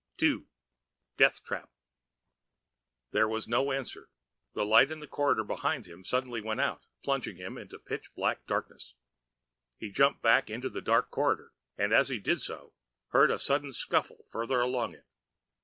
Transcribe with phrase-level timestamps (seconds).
[0.17, 0.47] 2.
[1.15, 1.69] Death Trap
[3.11, 4.09] There was no answer.
[4.55, 8.47] The light in the corridor behind him suddenly went out, plunging him into pitch black
[8.47, 8.95] darkness.
[9.77, 12.73] He jumped back into the dark corridor, and as he did so,
[13.09, 15.05] heard a sudden scuffle further along it.